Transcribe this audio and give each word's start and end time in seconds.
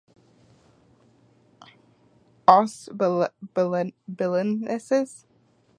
Os 2.57 2.89
Belenenses. 4.07 5.27